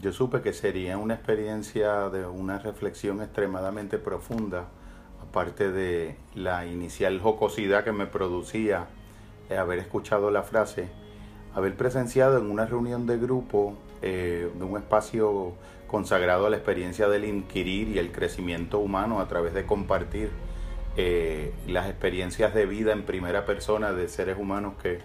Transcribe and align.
yo 0.00 0.12
supe 0.12 0.40
que 0.40 0.52
sería 0.52 0.96
una 0.96 1.14
experiencia 1.14 2.08
de 2.08 2.26
una 2.26 2.58
reflexión 2.58 3.20
extremadamente 3.20 3.98
profunda, 3.98 4.68
aparte 5.22 5.70
de 5.70 6.16
la 6.34 6.66
inicial 6.66 7.20
jocosidad 7.20 7.84
que 7.84 7.92
me 7.92 8.06
producía 8.06 8.86
haber 9.50 9.78
escuchado 9.78 10.30
la 10.30 10.42
frase, 10.42 10.88
haber 11.54 11.76
presenciado 11.76 12.38
en 12.38 12.50
una 12.50 12.64
reunión 12.64 13.06
de 13.06 13.18
grupo 13.18 13.74
eh, 14.00 14.50
de 14.54 14.64
un 14.64 14.78
espacio 14.78 15.52
consagrado 15.86 16.46
a 16.46 16.50
la 16.50 16.56
experiencia 16.56 17.08
del 17.08 17.24
inquirir 17.24 17.88
y 17.88 17.98
el 17.98 18.12
crecimiento 18.12 18.78
humano 18.78 19.20
a 19.20 19.28
través 19.28 19.52
de 19.52 19.66
compartir 19.66 20.30
eh, 20.96 21.52
las 21.66 21.90
experiencias 21.90 22.54
de 22.54 22.64
vida 22.64 22.92
en 22.92 23.02
primera 23.02 23.44
persona 23.44 23.92
de 23.92 24.08
seres 24.08 24.38
humanos 24.38 24.74
que 24.82 25.00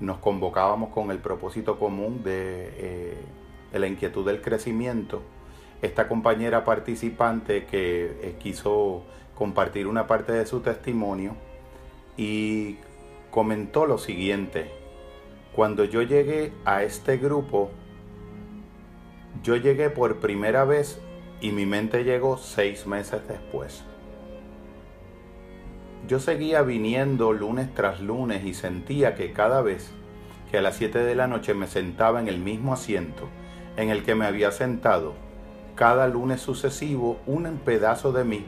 nos 0.00 0.18
convocábamos 0.18 0.88
con 0.90 1.10
el 1.10 1.18
propósito 1.18 1.78
común 1.78 2.22
de, 2.24 3.14
eh, 3.72 3.74
de 3.74 3.78
la 3.78 3.86
inquietud 3.86 4.24
del 4.26 4.40
crecimiento. 4.40 5.22
Esta 5.80 6.08
compañera 6.08 6.64
participante 6.64 7.64
que 7.64 8.36
quiso 8.40 9.02
compartir 9.34 9.88
una 9.88 10.06
parte 10.06 10.32
de 10.32 10.46
su 10.46 10.60
testimonio 10.60 11.34
y 12.16 12.76
comentó 13.30 13.86
lo 13.86 13.98
siguiente, 13.98 14.70
cuando 15.54 15.84
yo 15.84 16.02
llegué 16.02 16.52
a 16.64 16.82
este 16.82 17.16
grupo, 17.16 17.70
yo 19.42 19.56
llegué 19.56 19.90
por 19.90 20.20
primera 20.20 20.64
vez 20.64 21.00
y 21.40 21.50
mi 21.50 21.66
mente 21.66 22.04
llegó 22.04 22.36
seis 22.36 22.86
meses 22.86 23.26
después. 23.26 23.82
Yo 26.06 26.20
seguía 26.20 26.62
viniendo 26.62 27.32
lunes 27.32 27.74
tras 27.74 28.00
lunes 28.00 28.44
y 28.44 28.54
sentía 28.54 29.14
que 29.14 29.32
cada 29.32 29.62
vez 29.62 29.92
que 30.50 30.58
a 30.58 30.62
las 30.62 30.76
7 30.76 30.98
de 30.98 31.14
la 31.14 31.26
noche 31.26 31.54
me 31.54 31.66
sentaba 31.66 32.20
en 32.20 32.28
el 32.28 32.38
mismo 32.38 32.72
asiento 32.72 33.28
en 33.76 33.90
el 33.90 34.02
que 34.02 34.14
me 34.14 34.26
había 34.26 34.50
sentado, 34.50 35.14
cada 35.74 36.06
lunes 36.08 36.40
sucesivo 36.40 37.18
un 37.26 37.44
pedazo 37.64 38.12
de 38.12 38.24
mí 38.24 38.44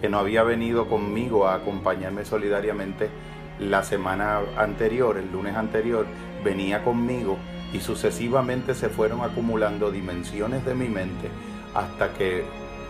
que 0.00 0.08
no 0.08 0.18
había 0.18 0.42
venido 0.42 0.88
conmigo 0.88 1.46
a 1.46 1.54
acompañarme 1.54 2.24
solidariamente 2.24 3.10
la 3.58 3.82
semana 3.82 4.40
anterior, 4.56 5.18
el 5.18 5.30
lunes 5.30 5.54
anterior, 5.56 6.06
venía 6.42 6.82
conmigo 6.82 7.36
y 7.72 7.80
sucesivamente 7.80 8.74
se 8.74 8.88
fueron 8.88 9.20
acumulando 9.20 9.90
dimensiones 9.90 10.64
de 10.64 10.74
mi 10.74 10.88
mente 10.88 11.28
hasta 11.74 12.14
que 12.14 12.44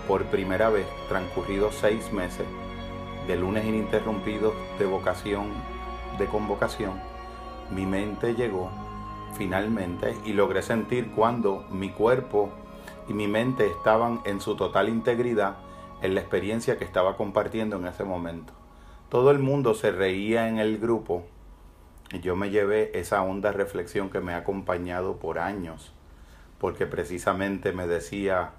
por 0.07 0.25
primera 0.27 0.71
vez, 0.71 0.87
transcurridos 1.09 1.75
seis 1.81 2.13
meses 2.13 2.47
de 3.27 3.37
lunes 3.37 3.65
ininterrumpidos 3.65 4.55
de 4.79 4.87
vocación, 4.87 5.49
de 6.19 6.27
convocación, 6.27 7.01
mi 7.71 7.87
mente 7.87 8.35
llegó 8.35 8.71
finalmente 9.41 10.15
y 10.27 10.35
logré 10.35 10.61
sentir 10.61 11.13
cuando 11.13 11.65
mi 11.71 11.89
cuerpo 11.89 12.51
y 13.09 13.15
mi 13.15 13.27
mente 13.27 13.67
estaban 13.67 14.21
en 14.27 14.43
su 14.43 14.55
total 14.55 14.91
integridad 14.91 15.57
en 16.03 16.15
la 16.15 16.21
experiencia 16.21 16.77
que 16.77 16.85
estaba 16.85 17.17
compartiendo 17.17 17.77
en 17.77 17.87
ese 17.87 18.05
momento. 18.05 18.53
Todo 19.09 19.31
el 19.31 19.39
mundo 19.39 19.73
se 19.73 19.93
reía 19.93 20.47
en 20.47 20.59
el 20.59 20.77
grupo 20.77 21.25
y 22.13 22.21
yo 22.21 22.37
me 22.37 22.51
llevé 22.51 22.91
esa 23.01 23.23
honda 23.23 23.51
reflexión 23.51 24.11
que 24.11 24.21
me 24.21 24.35
ha 24.35 24.37
acompañado 24.37 25.17
por 25.17 25.39
años, 25.39 25.95
porque 26.59 26.85
precisamente 26.87 27.73
me 27.73 27.87
decía 27.87 28.51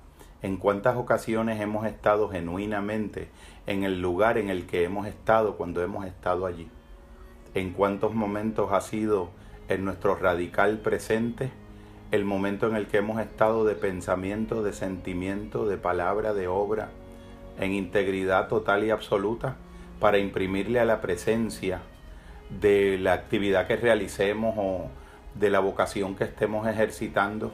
en 0.42 0.58
cuántas 0.58 0.98
ocasiones 0.98 1.62
hemos 1.62 1.86
estado 1.86 2.28
genuinamente 2.28 3.30
en 3.68 3.84
el 3.84 4.02
lugar 4.02 4.40
en 4.40 4.50
el 4.50 4.66
que 4.66 4.84
hemos 4.84 5.06
estado 5.06 5.58
cuando 5.58 5.84
hemos 5.84 6.08
estado 6.08 6.48
allí, 6.48 6.68
en 7.54 7.70
cuántos 7.70 8.16
momentos 8.16 8.72
ha 8.72 8.82
sido 8.82 9.30
en 9.74 9.86
nuestro 9.86 10.16
radical 10.16 10.80
presente 10.80 11.52
el 12.12 12.26
momento 12.26 12.68
en 12.68 12.76
el 12.76 12.88
que 12.88 12.98
hemos 12.98 13.22
estado 13.22 13.64
de 13.64 13.76
pensamiento, 13.76 14.64
de 14.64 14.74
sentimiento, 14.74 15.66
de 15.66 15.78
palabra, 15.78 16.34
de 16.34 16.48
obra, 16.48 16.90
en 17.58 17.72
integridad 17.72 18.50
total 18.50 18.84
y 18.84 18.90
absoluta, 18.90 19.56
para 20.00 20.18
imprimirle 20.18 20.80
a 20.80 20.86
la 20.86 21.00
presencia 21.00 21.82
de 22.60 22.98
la 22.98 23.14
actividad 23.14 23.68
que 23.68 23.78
realicemos 23.78 24.56
o 24.58 24.90
de 25.36 25.50
la 25.50 25.60
vocación 25.60 26.16
que 26.16 26.26
estemos 26.26 26.68
ejercitando, 26.68 27.54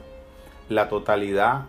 la 0.68 0.88
totalidad 0.88 1.66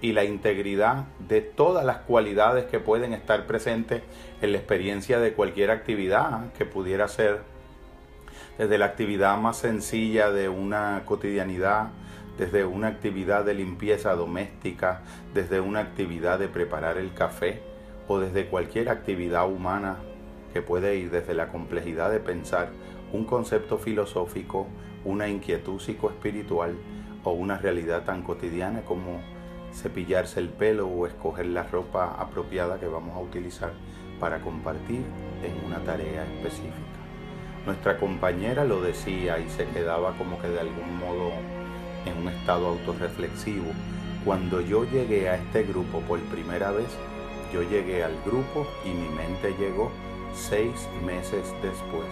y 0.00 0.12
la 0.12 0.24
integridad 0.24 1.04
de 1.20 1.42
todas 1.42 1.84
las 1.84 1.98
cualidades 1.98 2.64
que 2.64 2.80
pueden 2.80 3.12
estar 3.12 3.46
presentes 3.46 4.02
en 4.42 4.52
la 4.52 4.58
experiencia 4.58 5.20
de 5.20 5.34
cualquier 5.34 5.70
actividad 5.70 6.52
que 6.54 6.64
pudiera 6.64 7.06
ser 7.06 7.42
desde 8.58 8.78
la 8.78 8.86
actividad 8.86 9.36
más 9.38 9.58
sencilla 9.58 10.30
de 10.30 10.48
una 10.48 11.02
cotidianidad, 11.04 11.90
desde 12.38 12.64
una 12.64 12.88
actividad 12.88 13.44
de 13.44 13.54
limpieza 13.54 14.14
doméstica, 14.14 15.02
desde 15.34 15.60
una 15.60 15.80
actividad 15.80 16.38
de 16.38 16.48
preparar 16.48 16.98
el 16.98 17.12
café, 17.12 17.62
o 18.08 18.18
desde 18.18 18.46
cualquier 18.46 18.88
actividad 18.88 19.48
humana 19.48 19.96
que 20.52 20.62
puede 20.62 20.96
ir 20.96 21.10
desde 21.10 21.34
la 21.34 21.48
complejidad 21.48 22.10
de 22.10 22.18
pensar 22.18 22.70
un 23.12 23.24
concepto 23.24 23.78
filosófico, 23.78 24.66
una 25.04 25.28
inquietud 25.28 25.80
psicoespiritual 25.80 26.74
o 27.24 27.32
una 27.32 27.58
realidad 27.58 28.04
tan 28.04 28.22
cotidiana 28.22 28.82
como 28.82 29.20
cepillarse 29.72 30.40
el 30.40 30.48
pelo 30.48 30.88
o 30.88 31.06
escoger 31.06 31.46
la 31.46 31.62
ropa 31.64 32.16
apropiada 32.18 32.80
que 32.80 32.86
vamos 32.86 33.16
a 33.16 33.20
utilizar 33.20 33.72
para 34.18 34.40
compartir 34.40 35.02
en 35.44 35.64
una 35.66 35.78
tarea 35.84 36.24
específica. 36.24 36.99
Nuestra 37.66 37.98
compañera 37.98 38.64
lo 38.64 38.80
decía 38.80 39.38
y 39.38 39.48
se 39.50 39.66
quedaba 39.68 40.12
como 40.16 40.40
que 40.40 40.48
de 40.48 40.60
algún 40.60 40.98
modo 40.98 41.30
en 42.06 42.16
un 42.16 42.28
estado 42.28 42.68
autorreflexivo. 42.68 43.70
Cuando 44.24 44.60
yo 44.60 44.84
llegué 44.84 45.28
a 45.28 45.36
este 45.36 45.64
grupo 45.64 46.00
por 46.00 46.18
primera 46.20 46.70
vez, 46.70 46.88
yo 47.52 47.62
llegué 47.62 48.02
al 48.02 48.18
grupo 48.24 48.66
y 48.84 48.90
mi 48.90 49.08
mente 49.08 49.54
llegó 49.58 49.90
seis 50.32 50.88
meses 51.04 51.52
después. 51.62 52.08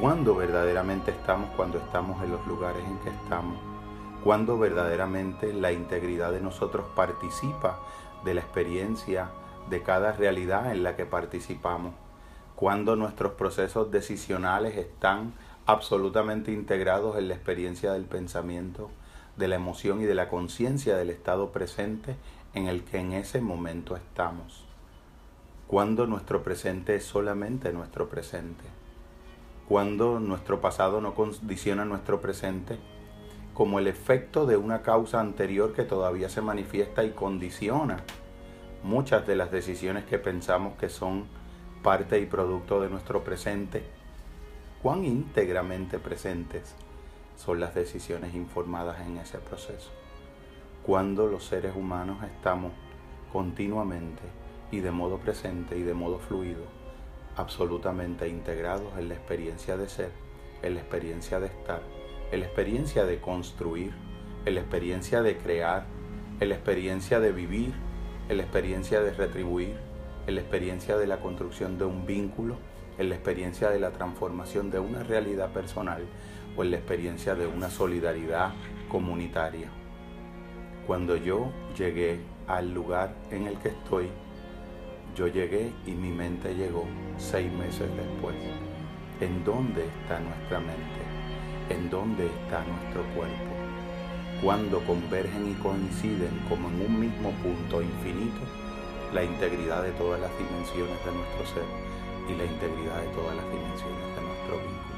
¿Cuándo 0.00 0.34
verdaderamente 0.34 1.10
estamos 1.12 1.50
cuando 1.56 1.78
estamos 1.78 2.22
en 2.24 2.32
los 2.32 2.46
lugares 2.46 2.84
en 2.84 2.98
que 2.98 3.10
estamos? 3.10 3.58
¿Cuándo 4.24 4.58
verdaderamente 4.58 5.52
la 5.52 5.70
integridad 5.70 6.32
de 6.32 6.40
nosotros 6.40 6.84
participa 6.96 7.78
de 8.24 8.34
la 8.34 8.40
experiencia 8.40 9.30
de 9.70 9.82
cada 9.82 10.12
realidad 10.12 10.72
en 10.72 10.82
la 10.82 10.96
que 10.96 11.06
participamos? 11.06 11.94
¿Cuándo 12.56 12.96
nuestros 12.96 13.32
procesos 13.32 13.90
decisionales 13.90 14.76
están 14.76 15.34
absolutamente 15.66 16.52
integrados 16.52 17.18
en 17.18 17.28
la 17.28 17.34
experiencia 17.34 17.92
del 17.92 18.04
pensamiento, 18.04 18.90
de 19.36 19.48
la 19.48 19.56
emoción 19.56 20.00
y 20.00 20.04
de 20.04 20.14
la 20.14 20.28
conciencia 20.28 20.96
del 20.96 21.10
estado 21.10 21.52
presente 21.52 22.16
en 22.54 22.66
el 22.68 22.84
que 22.84 22.98
en 22.98 23.12
ese 23.12 23.40
momento 23.40 23.96
estamos. 23.96 24.64
Cuando 25.66 26.06
nuestro 26.06 26.42
presente 26.42 26.94
es 26.94 27.04
solamente 27.04 27.72
nuestro 27.72 28.08
presente. 28.08 28.64
Cuando 29.68 30.20
nuestro 30.20 30.60
pasado 30.60 31.00
no 31.00 31.14
condiciona 31.14 31.84
nuestro 31.84 32.20
presente 32.20 32.78
como 33.52 33.78
el 33.78 33.86
efecto 33.86 34.46
de 34.46 34.56
una 34.56 34.82
causa 34.82 35.20
anterior 35.20 35.72
que 35.72 35.82
todavía 35.82 36.28
se 36.28 36.40
manifiesta 36.40 37.04
y 37.04 37.10
condiciona 37.10 37.98
muchas 38.82 39.26
de 39.26 39.34
las 39.34 39.50
decisiones 39.50 40.04
que 40.04 40.18
pensamos 40.18 40.76
que 40.78 40.88
son 40.88 41.24
parte 41.82 42.18
y 42.18 42.26
producto 42.26 42.80
de 42.80 42.88
nuestro 42.88 43.22
presente. 43.24 43.84
Cuán 44.82 45.04
íntegramente 45.04 45.98
presentes 45.98 46.74
son 47.36 47.60
las 47.60 47.74
decisiones 47.74 48.34
informadas 48.34 49.00
en 49.00 49.18
ese 49.18 49.38
proceso 49.38 49.90
cuando 50.86 51.26
los 51.26 51.44
seres 51.44 51.74
humanos 51.74 52.22
estamos 52.22 52.70
continuamente 53.32 54.22
y 54.70 54.78
de 54.78 54.92
modo 54.92 55.18
presente 55.18 55.76
y 55.76 55.82
de 55.82 55.94
modo 55.94 56.20
fluido, 56.20 56.62
absolutamente 57.34 58.28
integrados 58.28 58.96
en 58.96 59.08
la 59.08 59.14
experiencia 59.14 59.76
de 59.76 59.88
ser, 59.88 60.12
en 60.62 60.74
la 60.74 60.80
experiencia 60.82 61.40
de 61.40 61.46
estar, 61.48 61.82
en 62.30 62.38
la 62.38 62.46
experiencia 62.46 63.04
de 63.04 63.20
construir, 63.20 63.94
en 64.44 64.54
la 64.54 64.60
experiencia 64.60 65.22
de 65.22 65.36
crear, 65.38 65.86
en 66.38 66.50
la 66.50 66.54
experiencia 66.54 67.18
de 67.18 67.32
vivir, 67.32 67.74
en 68.28 68.36
la 68.36 68.44
experiencia 68.44 69.00
de 69.00 69.12
retribuir, 69.12 69.76
en 70.26 70.34
la 70.34 70.40
experiencia 70.40 70.96
de 70.96 71.06
la 71.06 71.20
construcción 71.20 71.78
de 71.78 71.84
un 71.84 72.04
vínculo, 72.04 72.56
en 72.98 73.08
la 73.08 73.14
experiencia 73.14 73.70
de 73.70 73.78
la 73.78 73.92
transformación 73.92 74.70
de 74.70 74.78
una 74.78 75.02
realidad 75.02 75.52
personal 75.52 76.04
o 76.56 76.64
en 76.64 76.70
la 76.72 76.78
experiencia 76.78 77.34
de 77.34 77.46
una 77.46 77.70
solidaridad 77.70 78.52
comunitaria. 78.88 79.68
Cuando 80.86 81.16
yo 81.16 81.52
llegué 81.76 82.20
al 82.46 82.72
lugar 82.72 83.14
en 83.30 83.46
el 83.46 83.58
que 83.58 83.68
estoy, 83.68 84.08
yo 85.14 85.28
llegué 85.28 85.72
y 85.86 85.92
mi 85.92 86.10
mente 86.10 86.54
llegó 86.54 86.86
seis 87.18 87.50
meses 87.52 87.88
después. 87.96 88.36
¿En 89.20 89.44
dónde 89.44 89.86
está 89.86 90.20
nuestra 90.20 90.58
mente? 90.60 91.02
¿En 91.70 91.88
dónde 91.88 92.26
está 92.26 92.64
nuestro 92.64 93.02
cuerpo? 93.14 93.56
Cuando 94.42 94.80
convergen 94.80 95.50
y 95.50 95.54
coinciden 95.54 96.38
como 96.48 96.68
en 96.68 96.82
un 96.82 97.00
mismo 97.00 97.30
punto 97.42 97.80
infinito 97.80 98.65
la 99.12 99.24
integridad 99.24 99.82
de 99.82 99.92
todas 99.92 100.20
las 100.20 100.30
dimensiones 100.38 101.04
de 101.04 101.12
nuestro 101.12 101.46
ser 101.46 101.64
y 102.28 102.34
la 102.34 102.44
integridad 102.44 103.00
de 103.00 103.08
todas 103.08 103.36
las 103.36 103.44
dimensiones 103.50 104.16
de 104.16 104.22
nuestro 104.22 104.58
vínculo. 104.58 104.95